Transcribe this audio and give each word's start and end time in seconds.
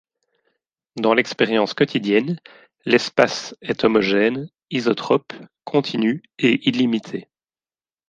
Dans 0.95 1.13
l'expérience 1.13 1.75
quotidienne, 1.75 2.39
l'espace 2.85 3.55
est 3.61 3.83
homogène, 3.83 4.49
isotrope, 4.71 5.31
continu 5.63 6.23
et 6.39 6.67
illimité. 6.67 7.29